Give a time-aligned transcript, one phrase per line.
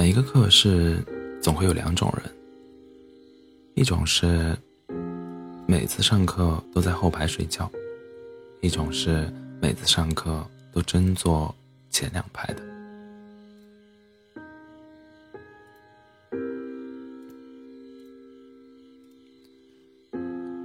[0.00, 1.04] 每一个课室
[1.42, 2.32] 总会有两种人，
[3.74, 4.56] 一种是
[5.66, 7.70] 每次上课都在后排睡觉，
[8.62, 10.42] 一种是每次上课
[10.72, 11.54] 都争坐
[11.90, 12.62] 前两排的。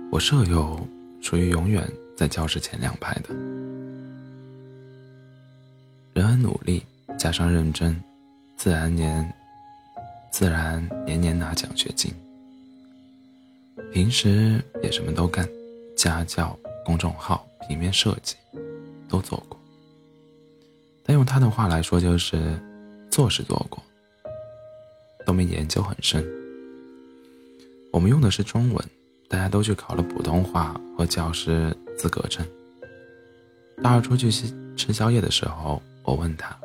[0.09, 0.79] 我舍友
[1.21, 3.36] 属于永远在教室前两排的，
[6.13, 6.81] 人很努力，
[7.20, 8.02] 加上认真。
[8.65, 9.31] 自然年，
[10.31, 12.11] 自然年年拿奖学金。
[13.93, 15.47] 平时也什么都干，
[15.95, 18.35] 家教、公众号、平面设计，
[19.07, 19.55] 都做过。
[21.03, 22.59] 但用他的话来说，就是
[23.11, 23.79] 做是做过，
[25.27, 26.25] 都没研究很深。
[27.93, 28.89] 我们用的是中文，
[29.29, 32.43] 大家都去考了普通话和教师资格证。
[33.83, 36.57] 大二出去吃吃宵夜的时候，我问他。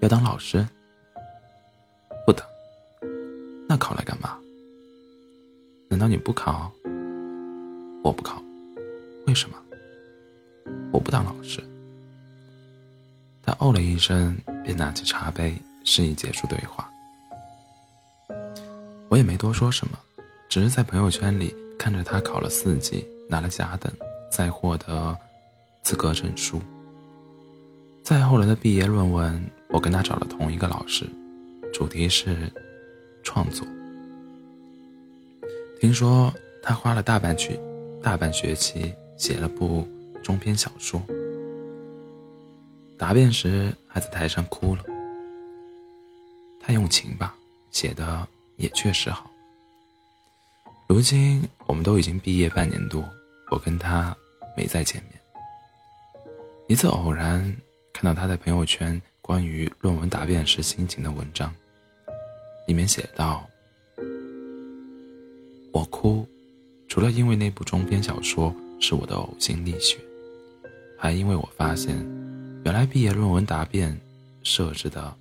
[0.00, 0.66] 要当老师？
[2.26, 2.46] 不当。
[3.68, 4.38] 那考来干嘛？
[5.88, 6.72] 难道你不考？
[8.02, 8.42] 我不考。
[9.26, 9.56] 为什么？
[10.90, 11.62] 我不当老师。
[13.42, 16.90] 他哦了一声，便拿起茶杯，示意结束对话。
[19.10, 19.98] 我也没多说什么，
[20.48, 23.92] 只是在朋友圈里看着他考了四级，拿了甲等，
[24.30, 25.14] 再获得
[25.82, 26.58] 资格证书。
[28.02, 29.44] 再后来的毕业论文。
[29.72, 31.08] 我跟他找了同一个老师，
[31.72, 32.36] 主题是
[33.22, 33.66] 创作。
[35.78, 37.58] 听说他花了大半学
[38.02, 39.88] 大半学期写了部
[40.22, 41.00] 中篇小说，
[42.98, 44.84] 答辩时还在台上哭了。
[46.60, 47.34] 太用情吧，
[47.70, 49.30] 写的也确实好。
[50.88, 53.08] 如今我们都已经毕业半年多，
[53.50, 54.14] 我跟他
[54.56, 55.20] 没再见面。
[56.66, 57.56] 一次偶然
[57.92, 59.00] 看到他在朋友圈。
[59.30, 61.54] 关于论文答辩时心情的文章，
[62.66, 63.48] 里面写道
[65.70, 66.26] ：“我哭，
[66.88, 69.98] 除了因为那部中篇小说是我的呕心沥血，
[70.98, 71.96] 还因为我发现，
[72.64, 73.96] 原来毕业论文答辩
[74.42, 75.16] 设置的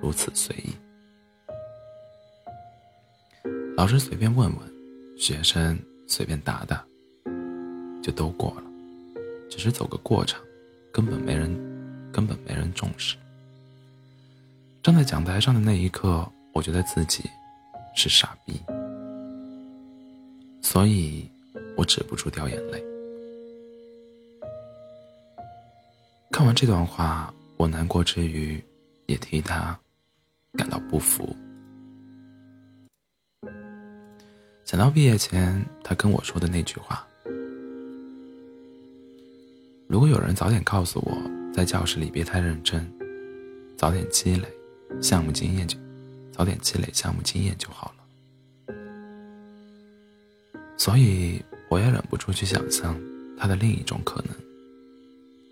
[0.00, 0.72] 如此随意。
[3.76, 4.58] 老师随便问问，
[5.14, 6.82] 学生随便答答，
[8.02, 8.62] 就都过了，
[9.50, 10.40] 只是走个过场，
[10.90, 11.54] 根本没人，
[12.10, 13.14] 根本没人重视。”
[14.82, 17.22] 站在讲台上的那一刻，我觉得自己
[17.94, 18.60] 是傻逼，
[20.60, 21.24] 所以
[21.76, 22.82] 我止不住掉眼泪。
[26.32, 28.60] 看完这段话，我难过之余，
[29.06, 29.78] 也替他
[30.54, 31.32] 感到不服。
[34.64, 37.06] 想到毕业前他跟我说的那句话
[39.86, 41.16] ：“如果有人早点告诉我，
[41.54, 42.84] 在教室里别太认真，
[43.76, 44.48] 早点积累。”
[45.00, 45.78] 项目经验就
[46.32, 48.74] 早点积累项目经验就好了，
[50.76, 52.98] 所以我也忍不住去想象
[53.38, 54.34] 他的另一种可能。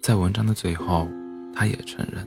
[0.02, 1.06] 在文章的最后，
[1.54, 2.26] 他也承认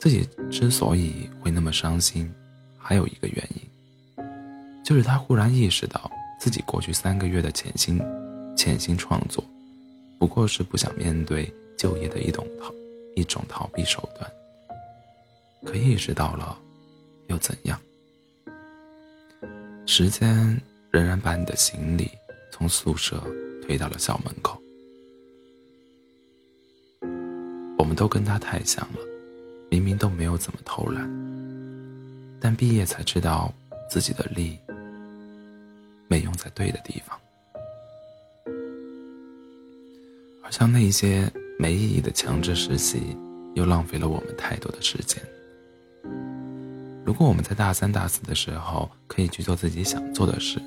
[0.00, 2.32] 自己之所以会那么伤心，
[2.76, 4.24] 还有一个原因，
[4.84, 8.00] 就是他忽然意识到自己过去三个月的潜心
[8.56, 9.44] 潜心创作，
[10.18, 12.72] 不过是不想面对就业的一种逃
[13.14, 14.30] 一种逃避手段。
[15.64, 16.58] 可意识到了，
[17.26, 17.80] 又怎样？
[19.86, 20.60] 时间
[20.90, 22.10] 仍然把你的行李
[22.52, 23.22] 从宿舍
[23.62, 24.60] 推到了校门口。
[27.78, 28.98] 我们都跟他太像了，
[29.70, 31.08] 明明都没有怎么偷懒，
[32.40, 33.52] 但毕业才知道
[33.88, 34.58] 自己的力
[36.06, 37.18] 没用在对的地方。
[40.42, 43.16] 而像那些没意义的强制实习，
[43.54, 45.22] 又浪费了我们太多的时间。
[47.08, 50.60] 如果我们在大三、大四的时候可以去做自己想做的事，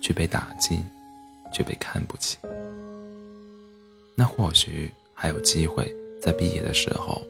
[0.00, 0.82] 去被打击，
[1.52, 2.38] 却被看不起，
[4.14, 7.20] 那或许还有机会在毕业的时候，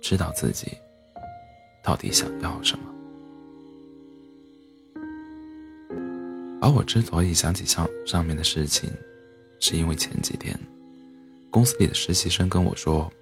[0.00, 0.68] 知道自己
[1.82, 2.84] 到底想要什么。
[6.62, 8.88] 而我之所以想起上上面的事情，
[9.58, 10.56] 是因为前几天，
[11.50, 13.12] 公司里的实习生跟我说，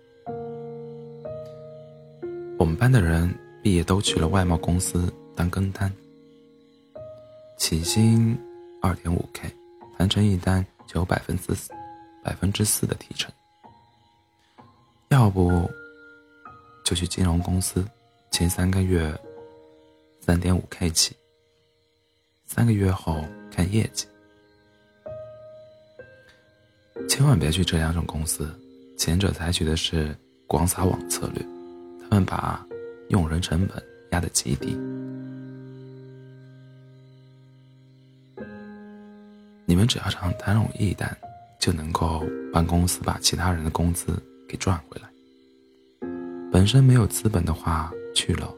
[2.59, 3.35] 我们班的人。
[3.69, 5.93] 毕业都去了外贸公司当跟单，
[7.59, 8.35] 起薪
[8.81, 9.47] 二点五 k，
[9.99, 11.71] 谈成一单就有百分之四
[12.25, 13.31] 百分之四的提成。
[15.11, 15.71] 要不
[16.83, 17.87] 就去金融公司，
[18.31, 19.15] 前三个月
[20.19, 21.15] 三点五 k 起，
[22.47, 24.07] 三个月后看业绩。
[27.07, 28.51] 千万别去这两种公司，
[28.97, 30.17] 前者采取的是
[30.47, 31.47] 广撒网策略，
[32.01, 32.67] 他们把。
[33.09, 34.77] 用人成本压得极低。
[39.67, 41.15] 你们只要常单容一单，
[41.59, 45.09] 就能够帮公司把其他人的工资给赚回来。
[46.51, 48.51] 本身没有资本的话去了，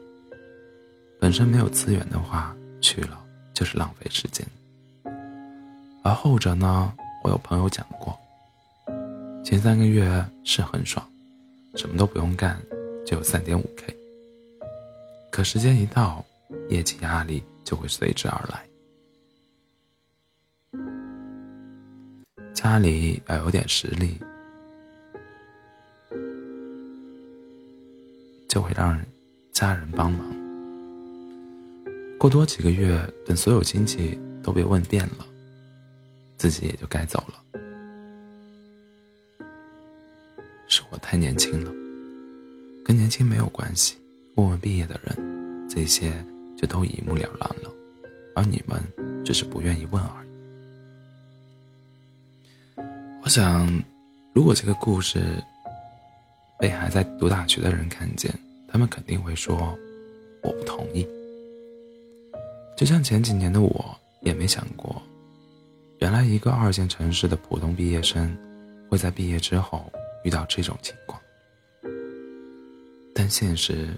[1.19, 3.21] 本身没有资源的话去了，
[3.53, 4.47] 就是浪费时间。
[6.01, 6.93] 而后者呢，
[7.23, 8.17] 我有朋友讲过，
[9.43, 11.05] 前三个月是很爽，
[11.75, 12.57] 什么都不用干，
[13.05, 14.00] 就有三点五 K。
[15.31, 16.23] 可时间一到，
[16.67, 18.67] 业绩压力就会随之而来。
[22.53, 24.19] 家里要有点实力，
[28.49, 29.01] 就会让
[29.53, 30.29] 家人帮忙。
[32.19, 35.25] 过多几个月，等所有亲戚都被问遍了，
[36.37, 37.41] 自己也就该走了。
[40.67, 41.71] 是我太年轻了，
[42.83, 44.00] 跟年轻没有关系。
[44.35, 46.11] 问问毕业的人，这些
[46.57, 47.71] 就都一目了然了，
[48.35, 48.81] 而你们
[49.25, 50.27] 只是不愿意问而已。
[53.23, 53.67] 我想，
[54.33, 55.21] 如果这个故事
[56.59, 58.33] 被还在读大学的人看见，
[58.67, 59.77] 他们肯定会说
[60.41, 61.07] ：“我不同意。”
[62.77, 65.01] 就像前几年的我，也没想过，
[65.99, 68.35] 原来一个二线城市的普通毕业生，
[68.89, 69.91] 会在毕业之后
[70.23, 71.21] 遇到这种情况。
[73.13, 73.89] 但现实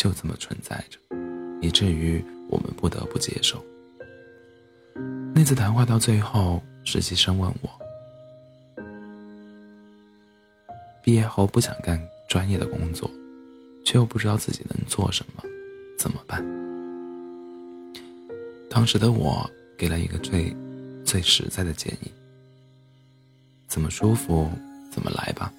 [0.00, 0.98] 就这么存在着，
[1.60, 3.62] 以至于我们不得不接受。
[5.34, 7.68] 那次谈话到最后，实习生问我。
[11.02, 12.00] 毕业后不想干
[12.30, 13.10] 专业的工作，
[13.84, 15.42] 却又不知道自己能做什么，
[15.98, 16.42] 怎么办？
[18.70, 20.56] 当时的我给了一个最
[21.04, 22.10] 最实在的建议：
[23.68, 24.50] 怎么舒服
[24.90, 25.52] 怎么来吧。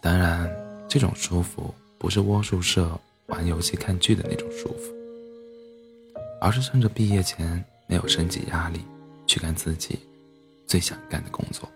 [0.00, 0.48] 当然，
[0.88, 4.92] 这种舒服不是窝宿舍玩游戏看剧的那种舒服，
[6.40, 8.80] 而是趁着毕业前没有升级压力，
[9.24, 10.00] 去干自己
[10.66, 11.70] 最想干的工作。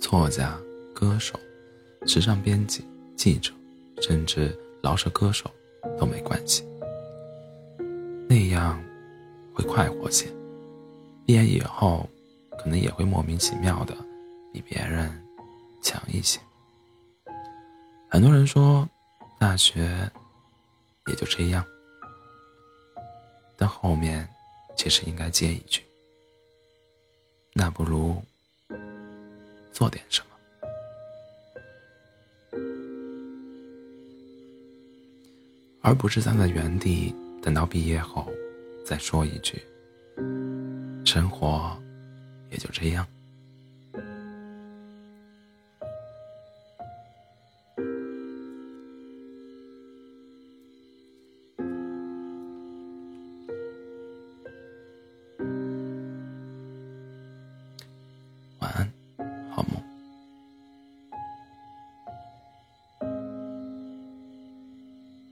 [0.00, 0.58] 作家、
[0.92, 1.38] 歌手、
[2.04, 2.84] 时尚编辑、
[3.14, 3.52] 记者，
[4.00, 5.48] 甚至饶舌歌手
[5.96, 6.64] 都没关系。
[8.28, 8.82] 那样
[9.54, 10.26] 会快活些。
[11.24, 12.08] 毕业以后，
[12.58, 13.94] 可能也会莫名其妙的
[14.52, 15.08] 比别人
[15.80, 16.40] 强一些。
[18.12, 18.86] 很多人说，
[19.40, 19.88] 大学
[21.06, 21.64] 也就这样，
[23.56, 24.28] 但后面
[24.76, 25.82] 其实应该接一句：
[27.54, 28.22] 那不如。
[29.72, 30.28] 做点什么，
[35.80, 38.30] 而不是站在原地等到毕业后
[38.84, 39.58] 再说一句
[41.06, 41.74] ：“生活
[42.50, 43.06] 也就这样。”